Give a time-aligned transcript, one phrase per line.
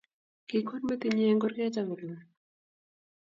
[0.47, 2.19] Kikwer metinyi eng kurget akolul